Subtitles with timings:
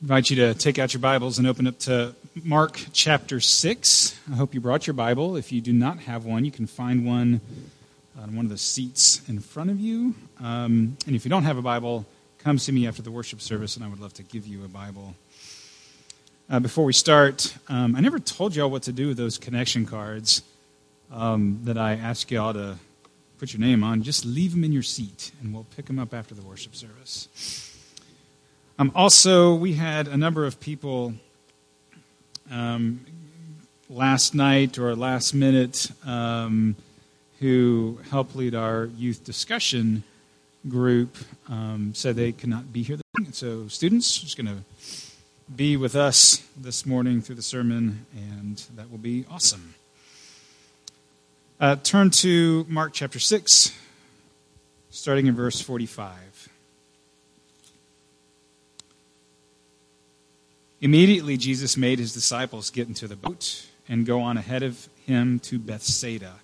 [0.00, 2.14] invite you to take out your Bibles and open up to
[2.44, 4.16] Mark chapter 6.
[4.30, 5.36] I hope you brought your Bible.
[5.36, 7.40] If you do not have one, you can find one
[8.16, 10.14] on one of the seats in front of you.
[10.40, 12.06] Um, and if you don't have a Bible,
[12.38, 14.68] come see me after the worship service, and I would love to give you a
[14.68, 15.16] Bible.
[16.48, 19.84] Uh, before we start, um, I never told y'all what to do with those connection
[19.84, 20.42] cards
[21.12, 22.76] um, that I asked y'all to
[23.38, 24.04] put your name on.
[24.04, 27.67] Just leave them in your seat, and we'll pick them up after the worship service.
[28.80, 31.14] Um, also, we had a number of people
[32.48, 33.04] um,
[33.90, 36.76] last night or last minute um,
[37.40, 40.04] who helped lead our youth discussion
[40.68, 41.16] group
[41.48, 42.98] um, said they could not be here.
[43.32, 44.62] So, students, just going to
[45.56, 49.74] be with us this morning through the sermon, and that will be awesome.
[51.58, 53.76] Uh, turn to Mark chapter 6,
[54.90, 56.37] starting in verse 45.
[60.80, 65.40] Immediately, Jesus made his disciples get into the boat and go on ahead of him
[65.40, 66.34] to Bethsaida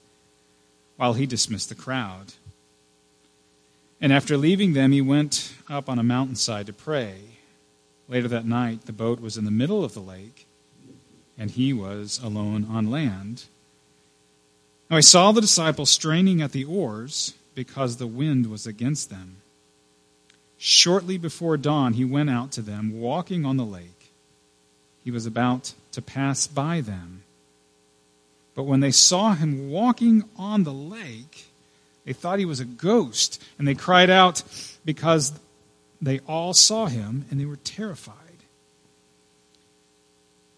[0.96, 2.34] while he dismissed the crowd.
[4.00, 7.20] And after leaving them, he went up on a mountainside to pray.
[8.08, 10.46] Later that night, the boat was in the middle of the lake,
[11.38, 13.44] and he was alone on land.
[14.90, 19.36] Now he saw the disciples straining at the oars because the wind was against them.
[20.58, 23.93] Shortly before dawn, he went out to them, walking on the lake
[25.04, 27.22] he was about to pass by them.
[28.54, 31.46] But when they saw him walking on the lake,
[32.04, 34.42] they thought he was a ghost, and they cried out
[34.84, 35.32] because
[36.00, 38.14] they all saw him and they were terrified.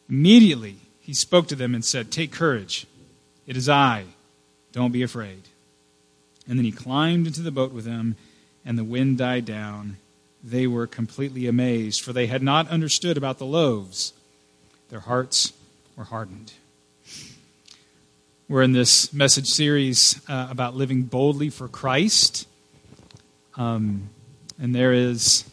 [0.09, 2.87] Immediately, he spoke to them and said, Take courage.
[3.47, 4.05] It is I.
[4.73, 5.43] Don't be afraid.
[6.49, 8.15] And then he climbed into the boat with them,
[8.65, 9.97] and the wind died down.
[10.45, 14.13] They were completely amazed, for they had not understood about the loaves
[14.89, 15.53] their hearts
[15.97, 16.53] were hardened.
[18.49, 22.47] We're in this message series uh, about living boldly for Christ.
[23.57, 24.11] Um,
[24.61, 25.45] and there is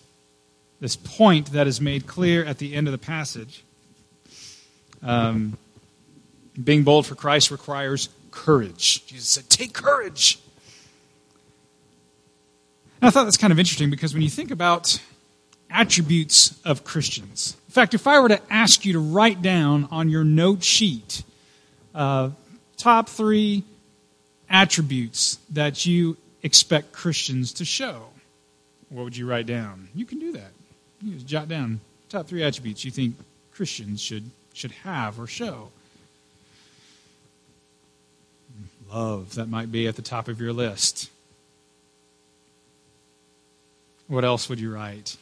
[0.80, 3.64] this point that is made clear at the end of the passage.
[5.02, 5.58] Um,
[6.62, 9.06] being bold for Christ requires courage.
[9.08, 10.40] Jesus said, Take courage.
[13.02, 15.00] And I thought that's kind of interesting because when you think about
[15.74, 17.58] attributes of Christians.
[17.68, 21.24] In fact, if I were to ask you to write down on your note sheet
[21.96, 22.30] uh,
[22.78, 23.64] top three
[24.50, 28.10] attributes that you expect Christians to show,
[28.90, 29.90] what would you write down?
[29.96, 30.52] You can do that.
[31.02, 33.16] You just jot down top three attributes you think
[33.52, 35.70] Christians should should have or show.
[38.92, 41.10] Love, that might be at the top of your list.
[44.08, 45.18] What else would you write?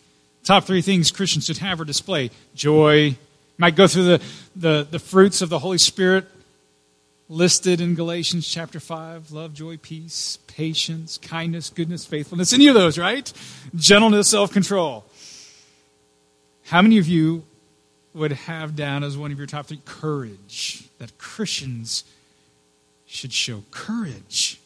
[0.52, 3.16] Top three things Christians should have or display joy.
[3.58, 4.22] Might go through the,
[4.54, 6.26] the, the fruits of the Holy Spirit
[7.30, 12.52] listed in Galatians chapter 5 love, joy, peace, patience, kindness, goodness, faithfulness.
[12.52, 13.32] Any of those, right?
[13.76, 15.06] Gentleness, self control.
[16.66, 17.46] How many of you
[18.14, 20.84] would have down as one of your top three courage?
[20.98, 22.04] That Christians
[23.06, 24.60] should show courage.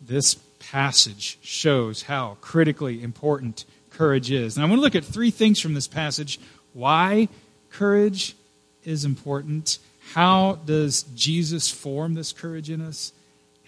[0.00, 3.66] This passage shows how critically important
[3.96, 4.56] courage is.
[4.56, 6.38] And I want to look at three things from this passage
[6.72, 7.28] why
[7.70, 8.36] courage
[8.84, 9.78] is important,
[10.12, 13.12] how does Jesus form this courage in us,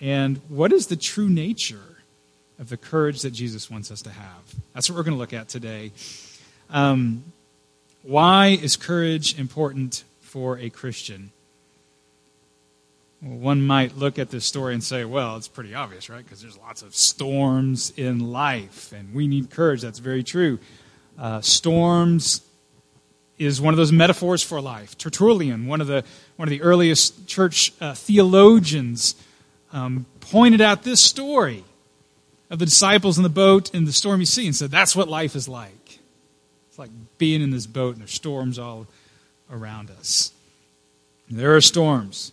[0.00, 1.98] and what is the true nature
[2.58, 4.54] of the courage that Jesus wants us to have.
[4.74, 5.92] That's what we're going to look at today.
[6.70, 7.24] Um,
[8.02, 11.30] why is courage important for a Christian?
[13.20, 16.24] One might look at this story and say, well, it's pretty obvious, right?
[16.24, 19.82] Because there's lots of storms in life, and we need courage.
[19.82, 20.60] That's very true.
[21.18, 22.42] Uh, storms
[23.36, 24.96] is one of those metaphors for life.
[24.96, 26.04] Tertullian, one of the,
[26.36, 29.16] one of the earliest church uh, theologians,
[29.72, 31.64] um, pointed out this story
[32.50, 35.34] of the disciples in the boat in the stormy sea and said, that's what life
[35.34, 35.98] is like.
[36.68, 38.86] It's like being in this boat and there's storms all
[39.50, 40.32] around us.
[41.30, 42.32] There are storms.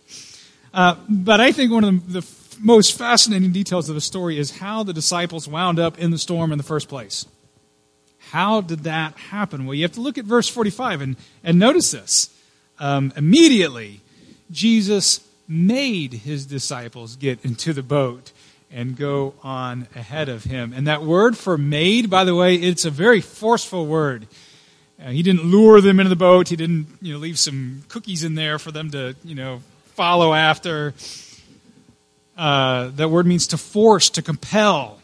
[0.76, 2.26] Uh, but I think one of the, the
[2.60, 6.52] most fascinating details of the story is how the disciples wound up in the storm
[6.52, 7.24] in the first place.
[8.30, 9.64] How did that happen?
[9.64, 12.28] Well, you have to look at verse 45 and, and notice this.
[12.78, 14.02] Um, immediately,
[14.50, 18.32] Jesus made his disciples get into the boat
[18.70, 20.74] and go on ahead of him.
[20.76, 24.26] And that word for made, by the way, it's a very forceful word.
[25.02, 26.48] Uh, he didn't lure them into the boat.
[26.48, 29.62] He didn't, you know, leave some cookies in there for them to, you know,
[29.96, 30.94] follow after.
[32.36, 35.00] Uh, that word means to force, to compel.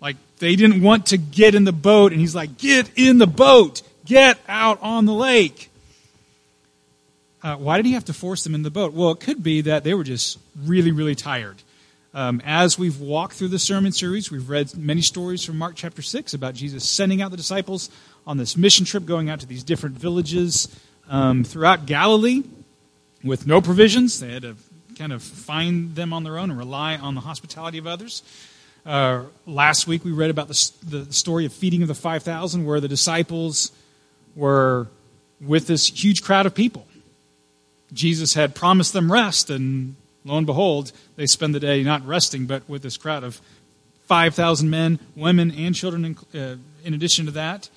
[0.00, 3.26] Like they didn't want to get in the boat, and he's like, Get in the
[3.26, 5.70] boat, Get out on the lake.
[7.42, 8.92] Uh, why did he have to force them in the boat?
[8.92, 11.56] Well, it could be that they were just really, really tired.
[12.14, 16.02] Um, as we've walked through the sermon series, we've read many stories from Mark chapter
[16.02, 17.90] 6 about Jesus sending out the disciples
[18.26, 20.68] on this mission trip, going out to these different villages
[21.08, 22.42] um, throughout Galilee
[23.22, 24.20] with no provisions.
[24.20, 24.56] They had to
[24.98, 28.22] kind of find them on their own and rely on the hospitality of others.
[28.84, 32.80] Uh, last week we read about the, the story of feeding of the 5,000, where
[32.80, 33.72] the disciples
[34.36, 34.86] were
[35.40, 36.86] with this huge crowd of people.
[37.92, 42.46] Jesus had promised them rest, and lo and behold, they spend the day not resting,
[42.46, 43.40] but with this crowd of
[44.04, 47.68] 5,000 men, women, and children in, uh, in addition to that,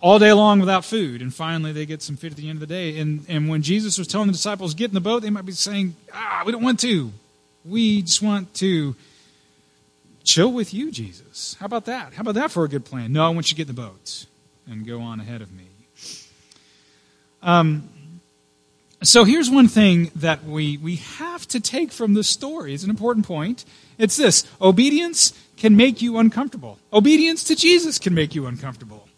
[0.00, 1.22] all day long without food.
[1.22, 2.98] And finally, they get some food at the end of the day.
[2.98, 5.52] And, and when Jesus was telling the disciples, get in the boat, they might be
[5.52, 7.12] saying, ah, we don't want to.
[7.64, 8.96] We just want to
[10.24, 11.56] chill with you, Jesus.
[11.60, 12.14] How about that?
[12.14, 13.12] How about that for a good plan?
[13.12, 14.26] No, I want you to get in the boat
[14.66, 15.66] and go on ahead of me.
[17.42, 17.88] Um,
[19.02, 22.74] so here's one thing that we, we have to take from this story.
[22.74, 23.64] It's an important point.
[23.96, 26.78] It's this obedience can make you uncomfortable.
[26.92, 29.08] Obedience to Jesus can make you uncomfortable.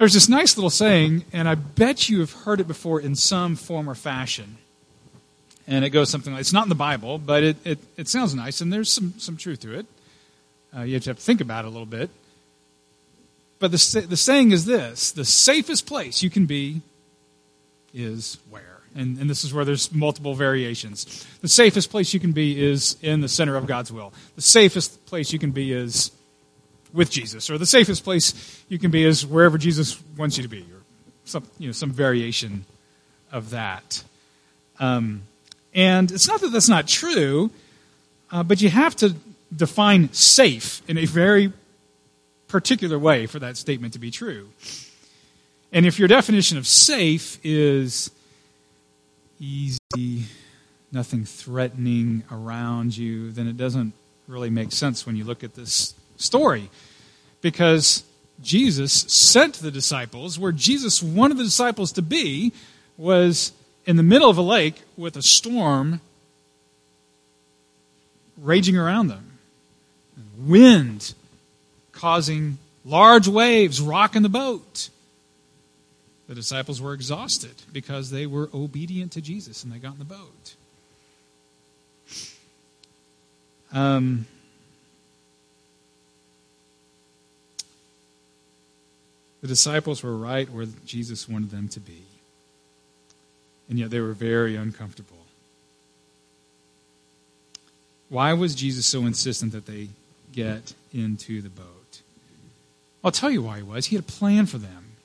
[0.00, 3.54] There's this nice little saying, and I bet you have heard it before in some
[3.54, 4.56] form or fashion.
[5.66, 8.34] And it goes something like it's not in the Bible, but it, it, it sounds
[8.34, 9.84] nice, and there's some, some truth to it.
[10.74, 12.08] Uh, you have to, have to think about it a little bit.
[13.58, 16.80] But the, the saying is this the safest place you can be
[17.92, 18.78] is where?
[18.96, 21.26] And, and this is where there's multiple variations.
[21.42, 24.14] The safest place you can be is in the center of God's will.
[24.34, 26.10] The safest place you can be is
[26.92, 30.48] with Jesus, or the safest place you can be is wherever Jesus wants you to
[30.48, 30.82] be, or
[31.24, 32.64] some, you know, some variation
[33.32, 34.02] of that.
[34.78, 35.22] Um,
[35.74, 37.50] and it's not that that's not true,
[38.30, 39.14] uh, but you have to
[39.54, 41.52] define safe in a very
[42.48, 44.48] particular way for that statement to be true.
[45.72, 48.10] And if your definition of safe is
[49.38, 50.24] easy,
[50.90, 53.92] nothing threatening around you, then it doesn't
[54.26, 56.70] really make sense when you look at this story.
[57.40, 58.04] Because
[58.42, 62.52] Jesus sent the disciples where Jesus wanted the disciples to be
[62.96, 63.52] was
[63.86, 66.00] in the middle of a lake with a storm
[68.40, 69.38] raging around them.
[70.38, 71.14] Wind
[71.92, 74.88] causing large waves rocking the boat.
[76.28, 80.04] The disciples were exhausted because they were obedient to Jesus and they got in the
[80.04, 80.54] boat.
[83.72, 84.26] Um,
[89.40, 92.02] the disciples were right where Jesus wanted them to be,
[93.68, 95.16] and yet they were very uncomfortable.
[98.08, 99.88] Why was Jesus so insistent that they
[100.32, 102.00] get into the boat?
[103.02, 103.86] I'll tell you why he was.
[103.86, 104.96] He had a plan for them.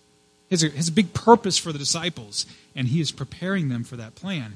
[0.49, 2.45] He has a, big purpose for the disciples,
[2.75, 4.55] and he is preparing them for that plan.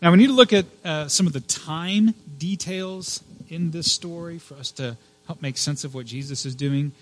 [0.00, 4.38] Now, we need to look at uh, some of the time details in this story
[4.38, 4.96] for us to
[5.26, 6.92] help make sense of what Jesus is doing.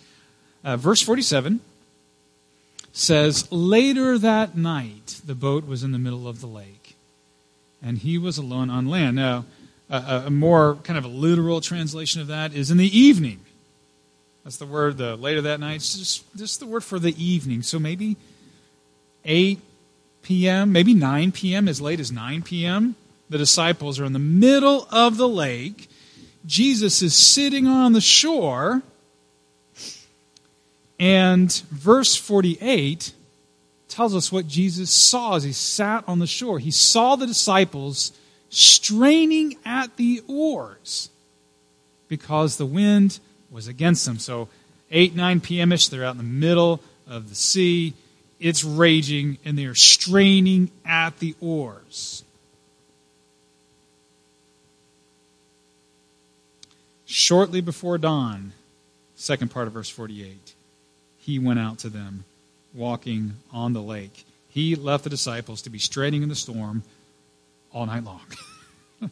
[0.64, 1.60] Uh, verse 47
[2.92, 6.96] says, Later that night, the boat was in the middle of the lake,
[7.82, 9.16] and he was alone on land.
[9.16, 9.44] Now,
[9.90, 13.40] a, a more kind of a literal translation of that is in the evening.
[14.44, 15.76] That's the word, the later that night.
[15.76, 17.62] It's just, just the word for the evening.
[17.62, 18.16] So maybe
[19.24, 19.60] 8
[20.22, 22.96] p.m., maybe 9 p.m., as late as 9 p.m.
[23.28, 25.88] The disciples are in the middle of the lake.
[26.44, 28.82] Jesus is sitting on the shore.
[31.02, 33.12] And verse 48
[33.88, 36.60] tells us what Jesus saw as he sat on the shore.
[36.60, 38.12] He saw the disciples
[38.50, 41.10] straining at the oars
[42.06, 43.18] because the wind
[43.50, 44.20] was against them.
[44.20, 44.48] So
[44.92, 45.72] 8, 9 p.m.
[45.72, 47.94] ish, they're out in the middle of the sea.
[48.38, 52.22] It's raging, and they are straining at the oars.
[57.06, 58.52] Shortly before dawn,
[59.16, 60.54] second part of verse 48,
[61.22, 62.24] he went out to them
[62.74, 64.26] walking on the lake.
[64.48, 66.82] He left the disciples to be straining in the storm
[67.72, 68.20] all night long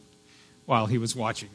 [0.65, 1.49] while he was watching.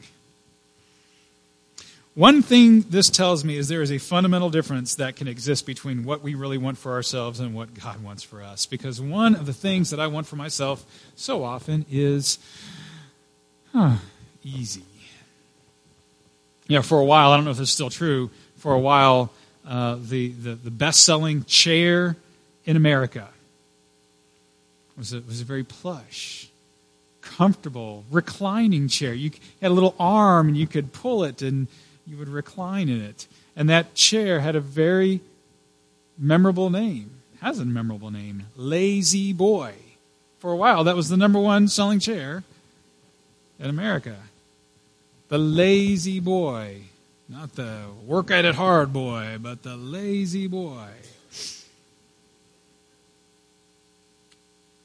[2.15, 6.03] One thing this tells me is there is a fundamental difference that can exist between
[6.03, 8.65] what we really want for ourselves and what God wants for us.
[8.65, 10.83] Because one of the things that I want for myself
[11.15, 12.39] so often is
[13.71, 13.97] huh,
[14.43, 14.81] easy.
[16.67, 19.31] Yeah, for a while, I don't know if this is still true, for a while,
[19.67, 22.15] uh, the, the, the best selling chair
[22.65, 23.27] in America
[24.97, 26.49] was a, was a very plush,
[27.21, 29.13] comfortable, reclining chair.
[29.13, 29.31] You
[29.61, 31.67] had a little arm and you could pull it and
[32.05, 33.27] you would recline in it.
[33.55, 35.21] And that chair had a very
[36.17, 37.11] memorable name.
[37.41, 38.43] Has a memorable name.
[38.55, 39.73] La-Z-Boy.
[40.39, 42.43] For a while, that was the number one selling chair
[43.59, 44.15] in America.
[45.29, 46.83] The lazy boy.
[47.29, 50.87] Not the work at it hard boy, but the lazy boy.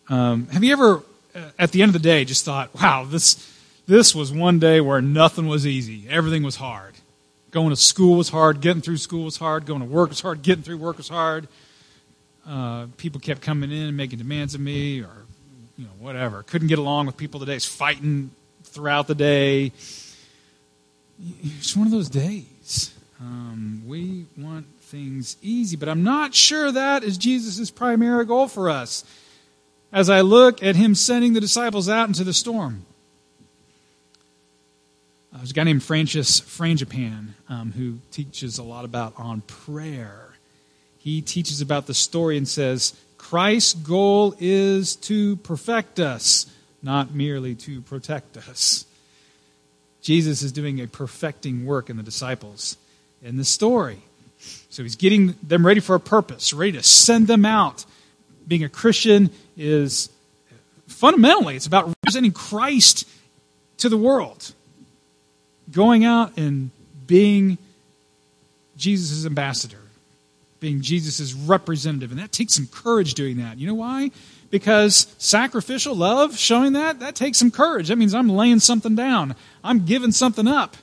[0.08, 1.02] Um, have you ever,
[1.37, 3.49] uh, at the end of the day, just thought, wow, this,
[3.87, 6.06] this was one day where nothing was easy.
[6.08, 6.94] Everything was hard.
[7.52, 8.61] Going to school was hard.
[8.61, 9.64] Getting through school was hard.
[9.64, 10.42] Going to work was hard.
[10.42, 11.46] Getting through work was hard.
[12.46, 15.26] Uh, people kept coming in and making demands of me or,
[15.78, 16.42] you know, whatever.
[16.42, 17.61] Couldn't get along with people today.
[17.61, 18.32] fighting
[18.64, 19.70] throughout the day.
[21.43, 22.93] It's one of those days.
[23.21, 28.69] Um, we want things easy, but I'm not sure that is Jesus' primary goal for
[28.69, 29.05] us
[29.93, 32.85] as I look at him sending the disciples out into the storm.
[35.33, 40.31] Uh, there's a guy named Francis Frangipane um, who teaches a lot about on prayer.
[40.99, 46.47] He teaches about the story and says, Christ's goal is to perfect us,
[46.83, 48.85] not merely to protect us.
[50.02, 52.76] Jesus is doing a perfecting work in the disciples
[53.23, 53.99] in the story.
[54.68, 57.85] So he's getting them ready for a purpose, ready to send them out.
[58.47, 60.11] Being a Christian is
[60.88, 63.09] fundamentally it's about representing Christ
[63.78, 64.52] to the world.
[65.71, 66.71] Going out and
[67.06, 67.56] being
[68.76, 69.78] Jesus' ambassador,
[70.59, 72.11] being Jesus' representative.
[72.11, 73.59] And that takes some courage doing that.
[73.59, 74.11] You know why?
[74.52, 77.88] Because sacrificial love, showing that, that takes some courage.
[77.88, 80.76] That means I'm laying something down, I'm giving something up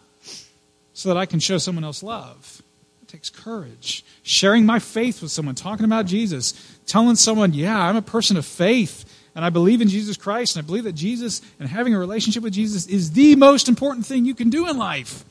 [0.92, 2.64] so that I can show someone else love.
[3.04, 4.04] It takes courage.
[4.24, 8.46] Sharing my faith with someone, talking about Jesus, telling someone, yeah, I'm a person of
[8.46, 12.00] faith and I believe in Jesus Christ and I believe that Jesus and having a
[12.00, 15.24] relationship with Jesus is the most important thing you can do in life.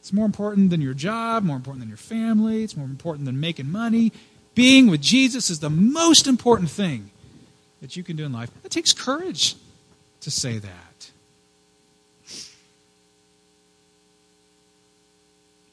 [0.00, 3.38] It's more important than your job, more important than your family, it's more important than
[3.38, 4.10] making money.
[4.54, 7.10] Being with Jesus is the most important thing
[7.80, 8.50] that you can do in life.
[8.64, 9.56] It takes courage
[10.20, 11.10] to say that.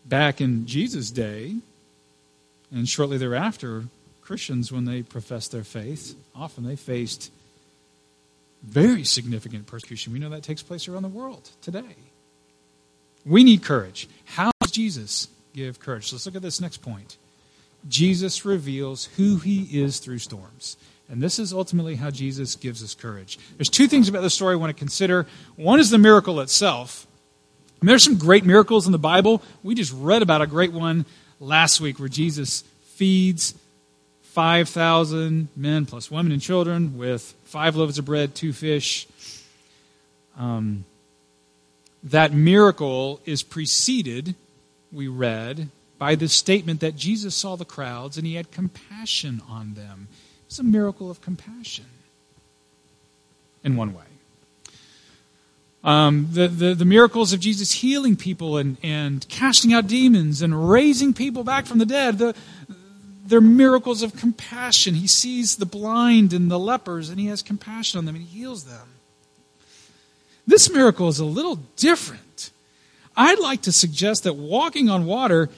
[0.05, 1.55] Back in Jesus' day,
[2.71, 3.85] and shortly thereafter,
[4.21, 7.31] Christians, when they professed their faith, often they faced
[8.63, 10.13] very significant persecution.
[10.13, 11.95] We know that takes place around the world today.
[13.25, 14.07] We need courage.
[14.25, 16.11] How does Jesus give courage?
[16.11, 17.17] Let's look at this next point.
[17.87, 20.77] Jesus reveals who he is through storms.
[21.09, 23.37] And this is ultimately how Jesus gives us courage.
[23.57, 25.27] There's two things about the story I want to consider.
[25.55, 27.05] One is the miracle itself.
[27.79, 29.43] And there's some great miracles in the Bible.
[29.61, 31.05] We just read about a great one
[31.39, 32.63] last week where Jesus
[32.95, 33.53] feeds
[34.23, 39.07] 5,000 men plus women and children with five loaves of bread, two fish.
[40.37, 40.85] Um,
[42.03, 44.35] that miracle is preceded,
[44.91, 49.75] we read, by the statement that Jesus saw the crowds and he had compassion on
[49.75, 50.07] them.
[50.59, 51.85] A miracle of compassion
[53.63, 54.03] in one way.
[55.83, 60.69] Um, the, the, the, miracles of Jesus healing people and, and casting out demons and
[60.69, 62.35] raising people back from the dead, the,
[63.25, 64.95] they're miracles of compassion.
[64.95, 68.39] He sees the blind and the lepers and he has compassion on them and he
[68.39, 68.87] heals them.
[70.47, 72.51] This miracle is a little different.
[73.17, 75.49] I'd like to suggest that walking on water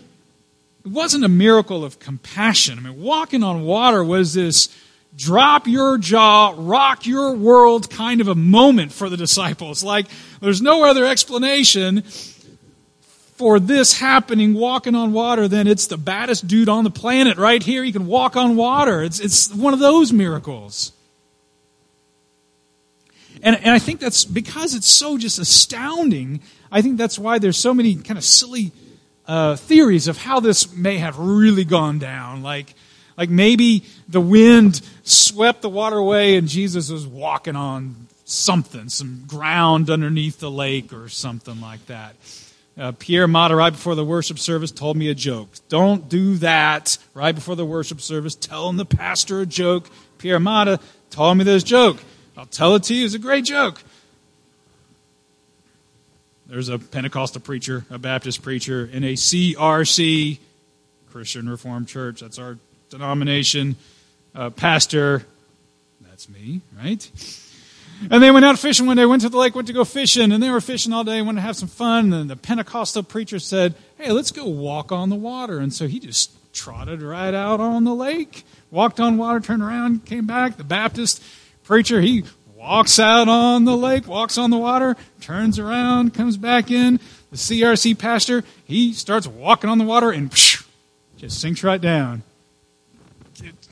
[0.85, 2.79] wasn't a miracle of compassion.
[2.79, 4.69] I mean, walking on water was this
[5.17, 9.83] drop your jaw, rock your world kind of a moment for the disciples.
[9.83, 10.05] Like,
[10.39, 12.03] there's no other explanation
[13.35, 17.61] for this happening walking on water than it's the baddest dude on the planet right
[17.61, 17.83] here.
[17.83, 19.01] He can walk on water.
[19.01, 20.91] It's, it's one of those miracles.
[23.41, 26.41] And, and I think that's because it's so just astounding.
[26.71, 28.71] I think that's why there's so many kind of silly
[29.27, 32.41] uh, theories of how this may have really gone down.
[32.43, 32.73] Like,
[33.17, 39.23] like maybe the wind swept the water away and Jesus was walking on something, some
[39.27, 42.15] ground underneath the lake or something like that.
[42.77, 45.49] Uh, Pierre Mata, right before the worship service, told me a joke.
[45.67, 49.89] Don't do that right before the worship service, telling the pastor a joke.
[50.19, 51.97] Pierre Mata told me this joke.
[52.35, 53.05] I'll tell it to you.
[53.05, 53.81] It's a great joke.
[56.45, 60.37] There's a Pentecostal preacher, a Baptist preacher in a CRC,
[61.11, 62.21] Christian Reformed Church.
[62.21, 62.57] That's our
[62.89, 63.75] denomination.
[64.37, 65.25] Uh, pastor,
[66.07, 67.11] that's me, right?
[68.11, 70.31] And they went out fishing one day, went to the lake, went to go fishing,
[70.31, 72.13] and they were fishing all day, wanted to have some fun.
[72.13, 75.57] And the Pentecostal preacher said, Hey, let's go walk on the water.
[75.57, 80.05] And so he just trotted right out on the lake, walked on water, turned around,
[80.05, 80.57] came back.
[80.57, 81.23] The Baptist
[81.63, 86.69] preacher, he walks out on the lake, walks on the water, turns around, comes back
[86.69, 86.99] in.
[87.31, 90.63] The CRC pastor, he starts walking on the water and psh,
[91.17, 92.21] just sinks right down.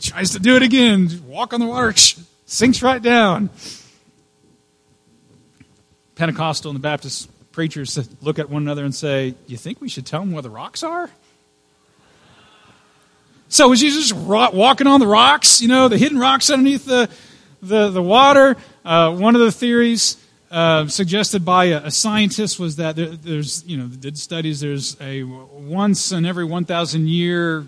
[0.01, 1.93] Tries to do it again, walk on the water,
[2.45, 3.49] sinks right down.
[6.15, 10.05] Pentecostal and the Baptist preachers look at one another and say, You think we should
[10.05, 11.09] tell them where the rocks are?
[13.47, 17.09] So was Jesus walking on the rocks, you know, the hidden rocks underneath the,
[17.61, 18.57] the, the water?
[18.83, 20.17] Uh, one of the theories
[20.51, 24.99] uh, suggested by a, a, scientist was that there, there's, you know, did studies, there's
[24.99, 27.67] a once in every 1,000 year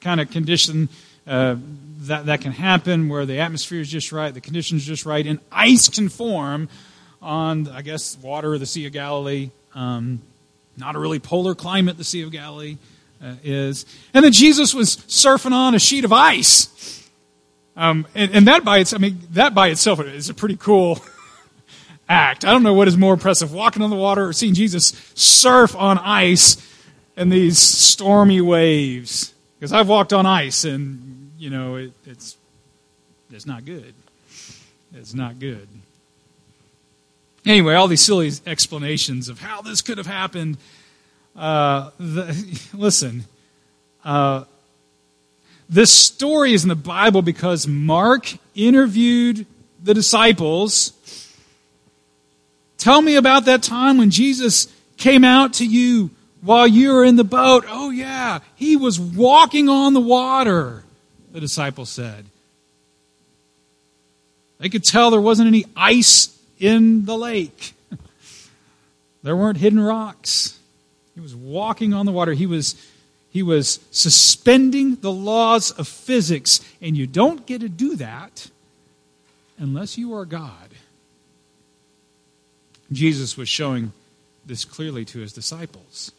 [0.00, 0.88] kind of condition
[1.28, 1.56] uh,
[2.02, 5.40] that, that can happen where the atmosphere is just right, the conditions just right, and
[5.52, 6.68] ice can form
[7.20, 9.50] on, I guess, water of the Sea of Galilee.
[9.74, 10.22] Um,
[10.76, 12.78] not a really polar climate, the Sea of Galilee
[13.22, 13.84] uh, is.
[14.14, 17.08] And then Jesus was surfing on a sheet of ice.
[17.76, 21.00] Um, and, and, that by its, I mean, that by itself is a pretty cool
[22.08, 22.44] act.
[22.44, 25.76] I don't know what is more impressive, walking on the water or seeing Jesus surf
[25.76, 26.56] on ice
[27.16, 29.34] in these stormy waves.
[29.58, 32.36] Because I've walked on ice and, you know, it, it's,
[33.30, 33.94] it's not good.
[34.94, 35.68] It's not good.
[37.46, 40.58] Anyway, all these silly explanations of how this could have happened.
[41.36, 43.24] Uh, the, listen,
[44.04, 44.44] uh,
[45.68, 49.46] this story is in the Bible because Mark interviewed
[49.82, 50.92] the disciples.
[52.78, 57.16] Tell me about that time when Jesus came out to you while you were in
[57.16, 57.64] the boat.
[57.68, 60.84] Oh, yeah, he was walking on the water,
[61.32, 62.26] the disciples said.
[64.58, 67.74] They could tell there wasn't any ice in the lake.
[69.22, 70.58] there weren't hidden rocks.
[71.14, 72.32] He was walking on the water.
[72.32, 72.74] He was,
[73.30, 78.50] he was suspending the laws of physics, and you don't get to do that
[79.58, 80.68] unless you are God.
[82.90, 83.92] Jesus was showing
[84.46, 86.10] this clearly to his disciples.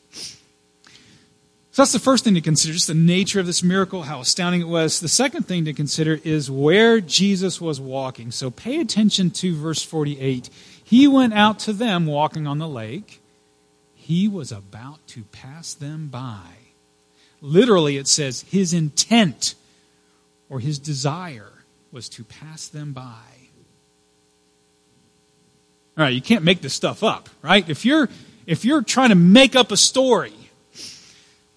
[1.79, 4.59] So that's the first thing to consider, just the nature of this miracle, how astounding
[4.59, 4.99] it was.
[4.99, 8.31] The second thing to consider is where Jesus was walking.
[8.31, 10.49] So pay attention to verse 48.
[10.83, 13.21] He went out to them walking on the lake.
[13.95, 16.41] He was about to pass them by.
[17.39, 19.55] Literally, it says his intent
[20.49, 23.23] or his desire was to pass them by.
[25.97, 27.69] All right, you can't make this stuff up, right?
[27.69, 28.09] If you're
[28.45, 30.33] if you're trying to make up a story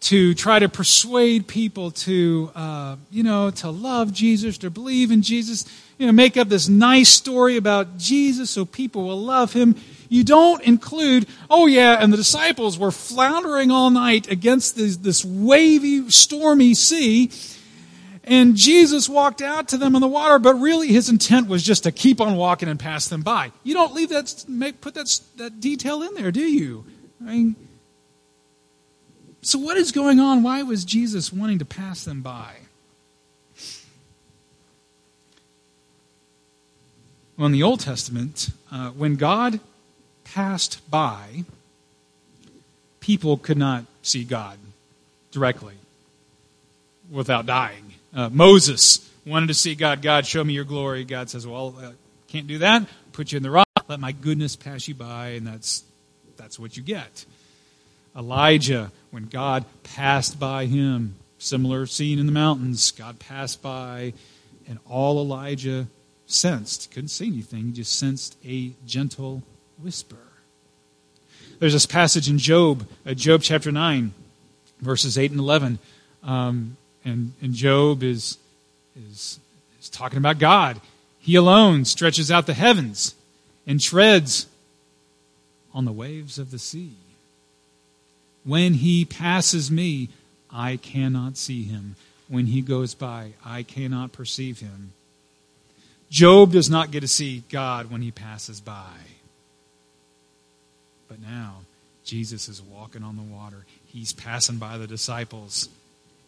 [0.02, 5.22] to try to persuade people to, uh, you know, to love Jesus, to believe in
[5.22, 5.64] Jesus,
[5.96, 9.76] you know, make up this nice story about Jesus so people will love him.
[10.08, 15.24] You don't include, oh yeah, and the disciples were floundering all night against this, this
[15.24, 17.30] wavy, stormy sea,
[18.24, 21.84] and Jesus walked out to them on the water, but really his intent was just
[21.84, 23.52] to keep on walking and pass them by.
[23.62, 26.84] You don't leave that, make, put that, that detail in there, do you?
[27.20, 27.56] I mean,
[29.42, 30.44] so, what is going on?
[30.44, 32.54] Why was Jesus wanting to pass them by?
[37.36, 39.58] Well, in the Old Testament, uh, when God
[40.22, 41.44] passed by,
[43.00, 44.58] people could not see God
[45.32, 45.74] directly
[47.10, 47.94] without dying.
[48.14, 50.02] Uh, Moses wanted to see God.
[50.02, 51.02] God, show me your glory.
[51.02, 51.90] God says, Well, uh,
[52.28, 52.86] can't do that.
[53.12, 53.66] Put you in the rock.
[53.88, 55.82] Let my goodness pass you by, and that's
[56.36, 57.24] that's what you get.
[58.16, 64.12] Elijah, when God passed by him, similar scene in the mountains, God passed by,
[64.68, 65.86] and all Elijah
[66.26, 69.42] sensed, couldn't see anything, he just sensed a gentle
[69.82, 70.16] whisper.
[71.58, 74.12] There's this passage in Job, uh, Job chapter 9,
[74.80, 75.78] verses 8 and 11.
[76.22, 78.38] Um, and, and Job is,
[78.96, 79.38] is,
[79.80, 80.80] is talking about God.
[81.18, 83.14] He alone stretches out the heavens
[83.66, 84.46] and treads
[85.72, 86.96] on the waves of the sea.
[88.44, 90.08] When he passes me,
[90.50, 91.96] I cannot see him.
[92.28, 94.92] When he goes by, I cannot perceive him.
[96.10, 98.96] Job does not get to see God when he passes by.
[101.08, 101.60] But now,
[102.04, 103.64] Jesus is walking on the water.
[103.86, 105.68] He's passing by the disciples,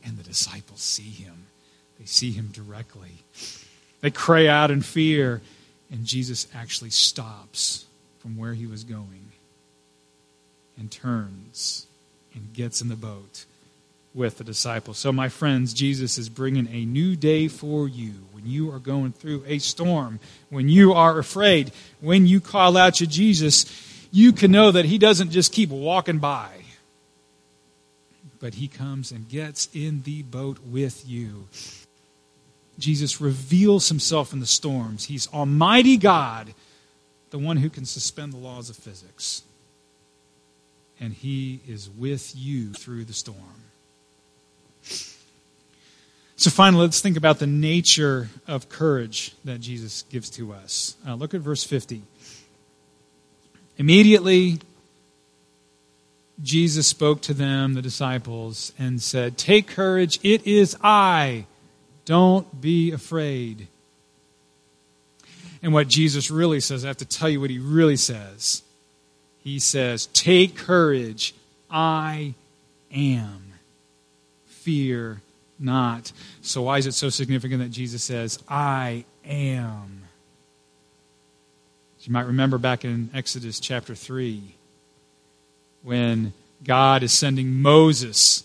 [0.04, 1.46] and the disciples see him.
[1.98, 3.12] They see him directly.
[4.00, 5.40] They cry out in fear,
[5.90, 7.86] and Jesus actually stops
[8.20, 9.32] from where he was going
[10.76, 11.86] and turns
[12.34, 13.44] and gets in the boat
[14.14, 14.98] with the disciples.
[14.98, 18.12] So, my friends, Jesus is bringing a new day for you.
[18.32, 20.20] When you are going through a storm,
[20.50, 23.66] when you are afraid, when you call out to Jesus,
[24.12, 26.50] you can know that He doesn't just keep walking by,
[28.38, 31.48] but He comes and gets in the boat with you.
[32.78, 35.06] Jesus reveals Himself in the storms.
[35.06, 36.54] He's Almighty God,
[37.30, 39.42] the one who can suspend the laws of physics
[41.04, 43.38] and He is with you through the storm.
[46.36, 50.96] So, finally, let's think about the nature of courage that Jesus gives to us.
[51.06, 52.02] Uh, look at verse 50.
[53.76, 54.60] Immediately,
[56.42, 61.44] Jesus spoke to them, the disciples, and said, Take courage, it is I.
[62.06, 63.68] Don't be afraid.
[65.62, 68.62] And what Jesus really says, I have to tell you what he really says.
[69.44, 71.34] He says, Take courage,
[71.70, 72.34] I
[72.90, 73.52] am.
[74.46, 75.20] Fear
[75.58, 76.10] not.
[76.40, 80.00] So, why is it so significant that Jesus says, I am?
[82.00, 84.42] You might remember back in Exodus chapter 3,
[85.82, 88.44] when God is sending Moses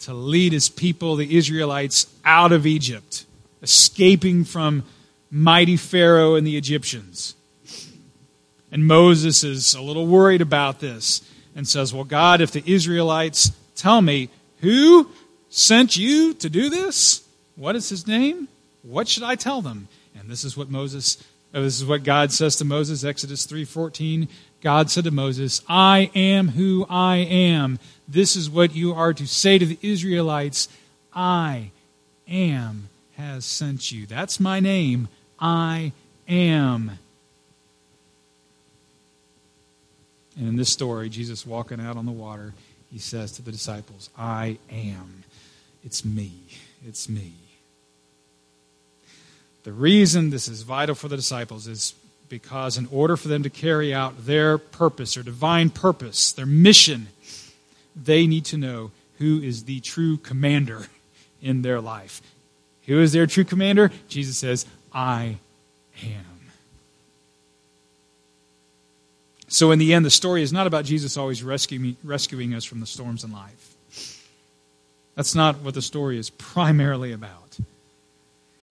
[0.00, 3.26] to lead his people, the Israelites, out of Egypt,
[3.62, 4.84] escaping from
[5.28, 7.34] mighty Pharaoh and the Egyptians.
[8.72, 11.22] And Moses is a little worried about this
[11.54, 14.28] and says, Well, God, if the Israelites tell me,
[14.60, 15.10] who
[15.48, 17.26] sent you to do this?
[17.56, 18.48] What is his name?
[18.82, 19.88] What should I tell them?
[20.18, 24.28] And this is what Moses uh, this is what God says to Moses, Exodus 3:14.
[24.60, 27.78] God said to Moses, "I am who I am.
[28.06, 30.68] This is what you are to say to the Israelites,
[31.12, 31.72] I
[32.28, 35.08] am has sent you." That's my name.
[35.40, 35.92] I
[36.28, 36.98] am.
[40.36, 42.54] And in this story, Jesus walking out on the water,
[42.90, 45.24] he says to the disciples, I am.
[45.84, 46.32] It's me.
[46.86, 47.32] It's me.
[49.62, 51.94] The reason this is vital for the disciples is
[52.28, 57.08] because, in order for them to carry out their purpose, or divine purpose, their mission,
[57.94, 60.86] they need to know who is the true commander
[61.42, 62.22] in their life.
[62.86, 63.90] Who is their true commander?
[64.08, 65.38] Jesus says, I
[66.02, 66.39] am.
[69.52, 72.78] So, in the end, the story is not about Jesus always rescuing, rescuing us from
[72.78, 73.74] the storms in life.
[75.16, 77.58] That's not what the story is primarily about.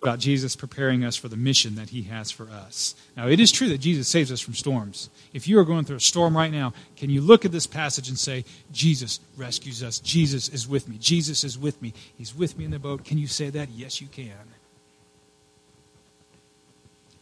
[0.02, 2.96] About Jesus preparing us for the mission that he has for us.
[3.18, 5.10] Now, it is true that Jesus saves us from storms.
[5.34, 8.08] If you are going through a storm right now, can you look at this passage
[8.08, 10.00] and say, Jesus rescues us?
[10.00, 10.96] Jesus is with me.
[10.98, 11.94] Jesus is with me.
[12.18, 13.04] He's with me in the boat.
[13.04, 13.68] Can you say that?
[13.76, 14.32] Yes, you can.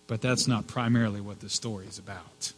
[0.06, 2.54] But that's not primarily what the story is about.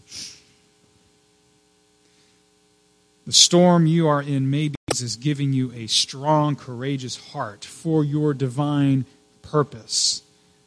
[3.30, 8.34] The storm you are in maybe is giving you a strong, courageous heart for your
[8.34, 9.06] divine
[9.44, 10.24] purpose.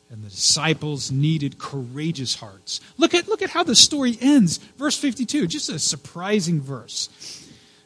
[0.08, 2.80] And the disciples needed courageous hearts.
[2.98, 4.58] Look at, look at how the story ends.
[4.78, 7.08] Verse 52, just a surprising verse.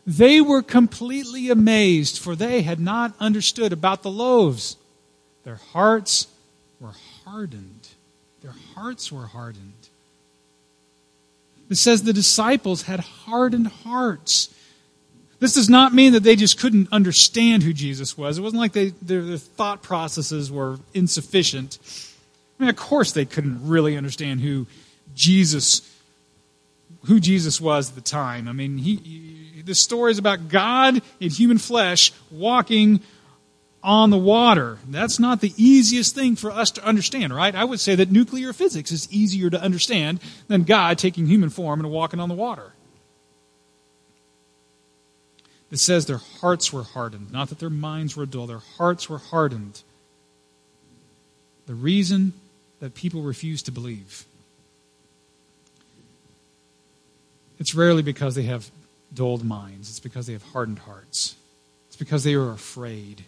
[0.07, 4.77] They were completely amazed, for they had not understood about the loaves.
[5.45, 6.27] Their hearts
[6.81, 6.93] were
[7.25, 7.89] hardened.
[8.43, 9.89] Their hearts were hardened.
[11.71, 14.51] It says the disciples had hardened hearts.
[15.39, 18.39] This does not mean that they just couldn't understand who Jesus was.
[18.39, 21.79] It wasn't like they, their, their, thought processes were insufficient.
[22.59, 24.67] I mean, of course, they couldn't really understand who
[25.15, 25.83] Jesus,
[27.05, 28.49] who Jesus was at the time.
[28.49, 33.01] I mean, he, he the story is about God in human flesh walking
[33.83, 34.79] on the water.
[34.89, 37.55] That's not the easiest thing for us to understand, right?
[37.55, 41.81] I would say that nuclear physics is easier to understand than God taking human form
[41.81, 42.73] and walking on the water.
[45.71, 49.19] It says their hearts were hardened, not that their minds were dull, their hearts were
[49.19, 49.83] hardened.
[51.67, 52.33] The reason
[52.81, 54.25] that people refuse to believe
[57.59, 58.71] it's rarely because they have
[59.13, 61.37] dulled minds, it's because they have hardened hearts.
[61.89, 63.25] It's because they are afraid.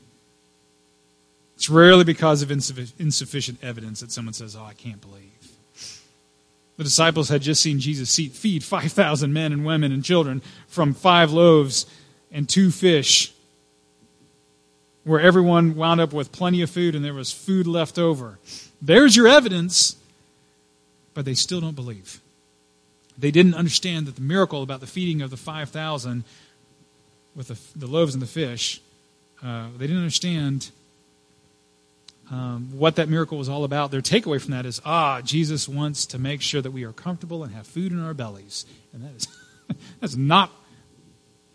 [1.56, 5.24] It's rarely because of insufficient evidence that someone says, Oh, I can't believe.
[6.76, 11.32] The disciples had just seen Jesus feed 5,000 men and women and children from five
[11.32, 11.86] loaves
[12.32, 13.32] and two fish,
[15.04, 18.38] where everyone wound up with plenty of food and there was food left over.
[18.80, 19.96] There's your evidence,
[21.14, 22.20] but they still don't believe.
[23.16, 26.24] They didn't understand that the miracle about the feeding of the 5,000
[27.34, 28.80] with the, the loaves and the fish,
[29.42, 30.70] uh, they didn't understand
[32.30, 33.90] um, what that miracle was all about.
[33.90, 37.42] Their takeaway from that is, ah, Jesus wants to make sure that we are comfortable
[37.42, 38.66] and have food in our bellies.
[38.92, 39.28] And that is
[40.00, 40.52] that's not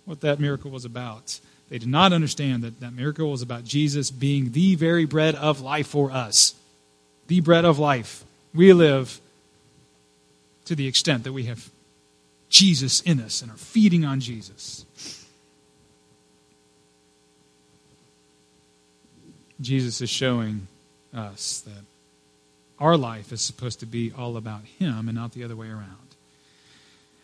[0.06, 1.40] what that miracle was about.
[1.70, 5.62] They did not understand that that miracle was about Jesus being the very bread of
[5.62, 6.56] life for us.
[7.28, 8.24] The bread of life.
[8.54, 9.20] We live
[10.66, 11.70] to the extent that we have
[12.50, 14.86] Jesus in us and are feeding on Jesus.
[19.60, 20.68] Jesus is showing
[21.14, 21.84] us that
[22.80, 26.13] our life is supposed to be all about Him and not the other way around.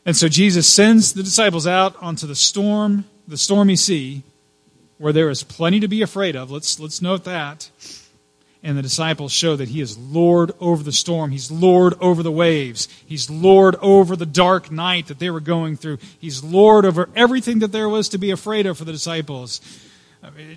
[0.06, 4.24] And so Jesus sends the disciples out onto the storm, the stormy sea,
[4.98, 6.52] where there is plenty to be afraid of.
[6.52, 7.70] Let's, let's note that.
[8.62, 11.32] And the disciples show that he is Lord over the storm.
[11.32, 12.90] He's Lord over the waves.
[13.06, 16.00] He's Lord over the dark night that they were going through.
[16.20, 19.62] He's Lord over everything that there was to be afraid of for the disciples.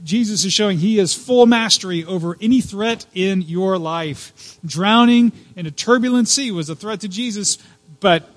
[0.02, 4.59] Jesus is showing he has full mastery over any threat in your life.
[4.64, 7.59] Drowning in a turbulent sea was a threat to Jesus,
[8.00, 8.28] but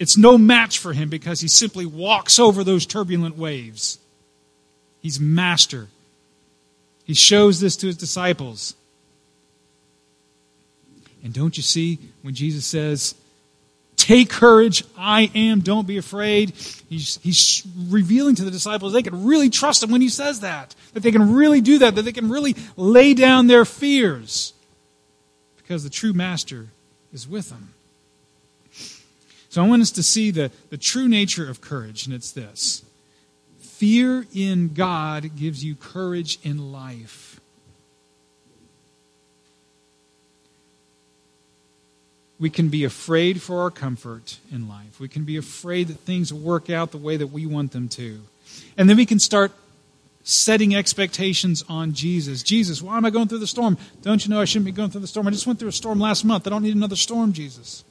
[0.00, 3.98] it's no match for him because he simply walks over those turbulent waves.
[5.02, 5.88] He's master.
[7.04, 8.74] He shows this to his disciples.
[11.22, 13.14] And don't you see when Jesus says,
[13.96, 16.52] Take courage, I am, don't be afraid.
[16.88, 20.74] He's, he's revealing to the disciples they can really trust him when he says that,
[20.94, 24.54] that they can really do that, that they can really lay down their fears
[25.58, 26.68] because the true master
[27.12, 27.74] is with them.
[29.50, 32.82] So I want us to see the, the true nature of courage, and it's this
[33.58, 37.30] fear in God gives you courage in life.
[42.40, 44.98] we can be afraid for our comfort in life.
[44.98, 47.88] We can be afraid that things will work out the way that we want them
[47.90, 48.18] to.
[48.78, 49.52] And then we can start
[50.24, 52.42] setting expectations on Jesus.
[52.42, 53.76] Jesus, why am I going through the storm?
[54.00, 55.26] Don't you know I shouldn't be going through the storm?
[55.28, 56.46] I just went through a storm last month.
[56.46, 57.84] I don't need another storm, Jesus.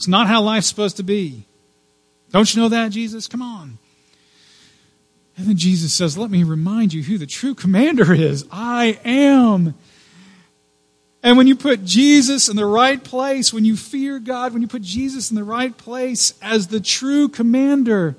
[0.00, 1.44] It's not how life's supposed to be.
[2.30, 3.26] Don't you know that, Jesus?
[3.26, 3.76] Come on.
[5.36, 8.46] And then Jesus says, Let me remind you who the true commander is.
[8.50, 9.74] I am.
[11.22, 14.68] And when you put Jesus in the right place, when you fear God, when you
[14.68, 18.16] put Jesus in the right place as the true commander,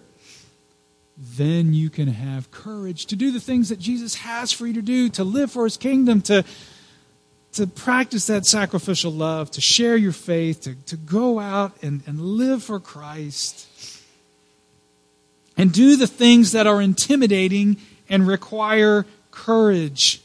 [1.17, 4.84] then you can have courage to do the things that Jesus has for you to
[4.84, 6.46] do, to live for his kingdom, to,
[7.54, 12.20] to practice that sacrificial love, to share your faith, to, to go out and, and
[12.20, 13.68] live for Christ,
[15.58, 17.78] and do the things that are intimidating
[18.10, 20.22] and require courage.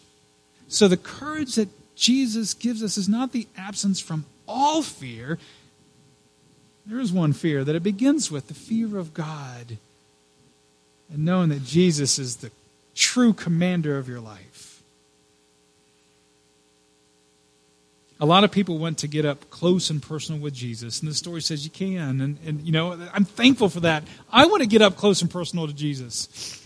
[0.69, 5.39] So, the courage that Jesus gives us is not the absence from all fear.
[6.87, 9.79] There is one fear that it begins with the fear of God
[11.13, 12.51] and knowing that Jesus is the
[12.95, 14.56] true commander of your life.
[18.19, 21.15] A lot of people want to get up close and personal with Jesus, and the
[21.15, 22.21] story says you can.
[22.21, 24.05] And, and you know, I'm thankful for that.
[24.33, 26.63] I want to get up close and personal to Jesus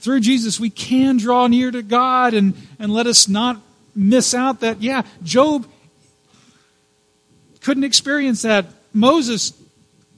[0.00, 3.60] through Jesus, we can draw near to God and, and let us not
[3.94, 5.66] miss out that, yeah, Job
[7.60, 8.66] couldn't experience that.
[8.94, 9.52] Moses,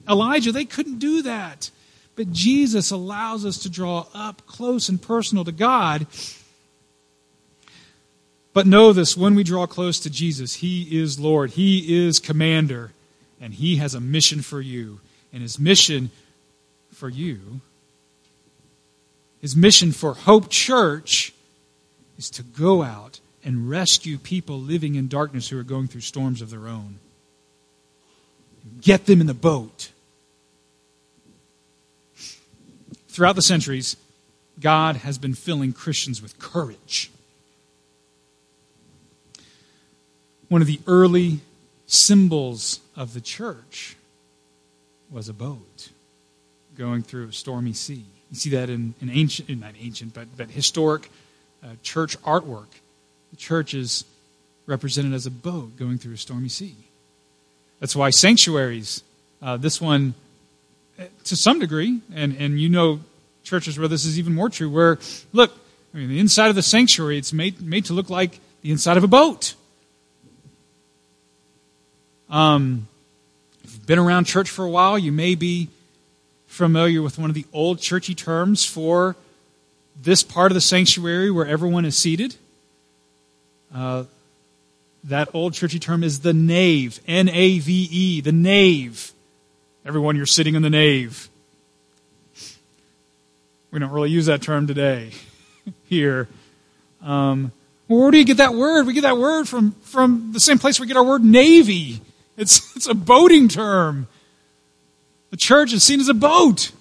[0.09, 1.71] Elijah, they couldn't do that.
[2.15, 6.07] But Jesus allows us to draw up close and personal to God.
[8.53, 12.93] But know this when we draw close to Jesus, He is Lord, He is commander,
[13.41, 15.01] and He has a mission for you.
[15.33, 16.11] And His mission
[16.93, 17.61] for you
[19.43, 21.35] his mission for Hope Church
[22.17, 26.41] is to go out and rescue people living in darkness who are going through storms
[26.41, 27.01] of their own.
[28.81, 29.91] Get them in the boat.
[33.09, 33.97] Throughout the centuries,
[34.61, 37.11] God has been filling Christians with courage.
[40.53, 41.41] One of the early
[41.87, 43.97] symbols of the church
[45.11, 45.89] was a boat
[46.77, 48.05] going through a stormy sea.
[48.31, 51.09] You see that in, in ancient, not ancient, but, but historic
[51.65, 52.67] uh, church artwork.
[53.31, 54.05] The church is
[54.67, 56.77] represented as a boat going through a stormy sea.
[57.81, 59.03] That's why sanctuaries,
[59.41, 60.13] uh, this one,
[60.99, 63.01] uh, to some degree, and, and you know
[63.43, 64.99] churches where this is even more true, where,
[65.33, 65.51] look,
[65.95, 68.99] I mean, the inside of the sanctuary, it's made, made to look like the inside
[68.99, 69.55] of a boat.
[72.33, 72.89] Um,
[73.63, 75.69] if you've been around church for a while, you may be
[76.47, 79.17] familiar with one of the old churchy terms for
[80.01, 82.35] this part of the sanctuary where everyone is seated.
[83.73, 84.05] Uh,
[85.05, 89.13] that old churchy term is the nave, N A V E, the nave.
[89.85, 91.29] Everyone, you're sitting in the nave.
[93.71, 95.11] We don't really use that term today
[95.85, 96.29] here.
[97.03, 97.53] Um,
[97.89, 98.87] where do you get that word?
[98.87, 102.01] We get that word from, from the same place we get our word navy.
[102.43, 104.09] It's, it's a boating term.
[105.31, 106.73] The church is seen as a boat.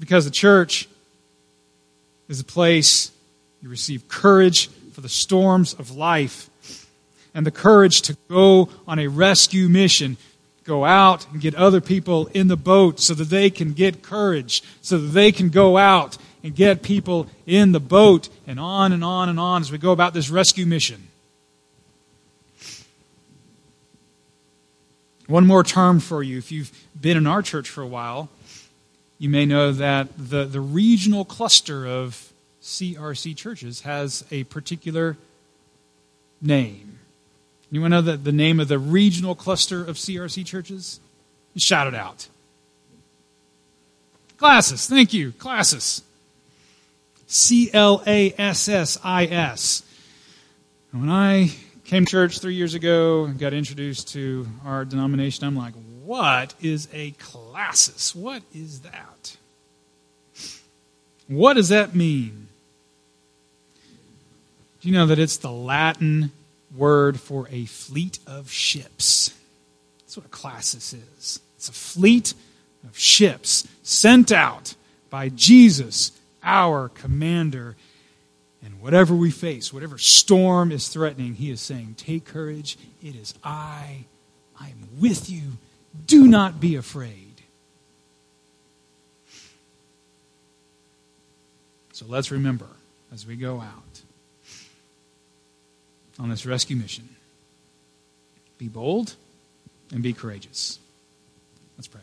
[0.00, 0.88] Because the church
[2.28, 3.12] is a place
[3.60, 6.48] you receive courage for the storms of life
[7.34, 10.16] and the courage to go on a rescue mission.
[10.64, 14.62] Go out and get other people in the boat so that they can get courage,
[14.80, 19.04] so that they can go out and get people in the boat, and on and
[19.04, 21.07] on and on as we go about this rescue mission.
[25.28, 26.38] One more term for you.
[26.38, 28.30] If you've been in our church for a while,
[29.18, 35.18] you may know that the, the regional cluster of CRC churches has a particular
[36.40, 36.98] name.
[37.70, 40.98] You want to know the, the name of the regional cluster of CRC churches?
[41.56, 42.28] Shout it out.
[44.38, 44.88] Classis.
[44.88, 45.32] Thank you.
[45.32, 46.00] Classis.
[47.26, 49.82] C L A S S I S.
[50.92, 51.50] When I
[51.88, 55.72] came to church three years ago got introduced to our denomination, I'm like,
[56.04, 58.14] what is a classis?
[58.14, 59.36] What is that?
[61.28, 62.48] What does that mean?
[64.80, 66.30] Do you know that it's the Latin
[66.76, 69.34] word for a fleet of ships?
[70.00, 71.40] That's what a classis is.
[71.56, 72.34] It's a fleet
[72.84, 74.74] of ships sent out
[75.08, 77.76] by Jesus, our commander.
[78.68, 82.76] And whatever we face, whatever storm is threatening, he is saying, Take courage.
[83.02, 84.04] It is I.
[84.60, 85.52] I am with you.
[86.06, 87.40] Do not be afraid.
[91.94, 92.66] So let's remember
[93.10, 94.02] as we go out
[96.18, 97.08] on this rescue mission
[98.58, 99.14] be bold
[99.92, 100.78] and be courageous.
[101.78, 102.02] Let's pray.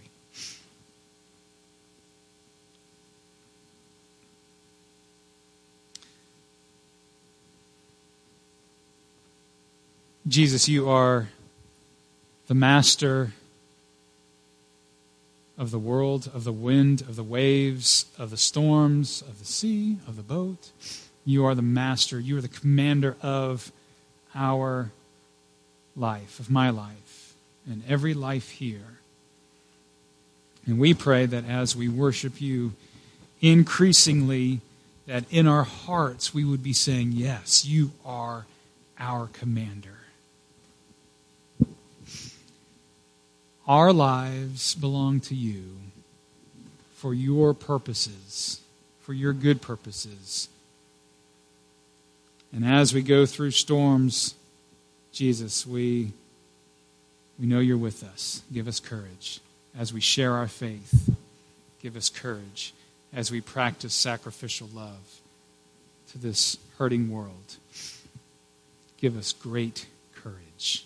[10.28, 11.28] Jesus, you are
[12.48, 13.34] the master
[15.56, 19.98] of the world, of the wind, of the waves, of the storms, of the sea,
[20.08, 20.72] of the boat.
[21.26, 22.20] You are the master.
[22.20, 23.72] You are the commander of
[24.34, 24.90] our
[25.96, 27.36] life, of my life,
[27.70, 28.98] and every life here.
[30.66, 32.74] And we pray that as we worship you,
[33.42, 34.62] increasingly,
[35.06, 38.48] that in our hearts we would be saying, Yes, you are
[38.98, 40.00] our commander.
[43.68, 45.64] Our lives belong to you
[46.94, 48.62] for your purposes,
[49.02, 50.50] for your good purposes.
[52.54, 54.36] And as we go through storms,
[55.12, 56.14] Jesus, we,
[57.40, 58.44] we know you're with us.
[58.54, 59.40] Give us courage
[59.78, 61.16] as we share our faith.
[61.82, 62.74] Give us courage
[63.14, 65.20] as we practice sacrificial love
[66.12, 67.56] to this hurting world.
[68.98, 70.86] Give us great courage.